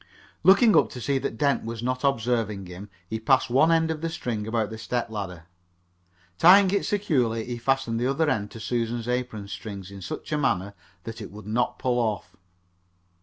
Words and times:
Looking 0.41 0.75
up 0.75 0.89
to 0.93 0.99
see 0.99 1.19
that 1.19 1.37
Dent 1.37 1.63
was 1.63 1.83
not 1.83 2.03
observing 2.03 2.65
him, 2.65 2.89
he 3.07 3.19
passed 3.19 3.51
one 3.51 3.71
end 3.71 3.91
of 3.91 4.01
the 4.01 4.09
string 4.09 4.47
about 4.47 4.71
the 4.71 4.79
step 4.79 5.11
ladder. 5.11 5.43
Tying 6.39 6.71
it 6.71 6.87
securely, 6.87 7.45
he 7.45 7.59
fastened 7.59 7.99
the 7.99 8.07
other 8.07 8.27
end 8.27 8.49
to 8.49 8.59
Susan's 8.59 9.07
apron 9.07 9.47
strings 9.47 9.91
in 9.91 10.01
such 10.01 10.31
a 10.31 10.39
manner 10.39 10.73
that 11.03 11.21
it 11.21 11.29
would 11.29 11.45
not 11.45 11.77
pull 11.77 11.99
off. 11.99 12.35